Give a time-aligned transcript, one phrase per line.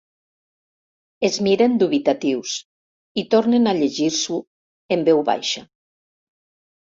[1.27, 2.53] Es miren dubitatius
[3.23, 4.39] i tornen a llegir-s'ho,
[4.97, 5.63] en veu baixa.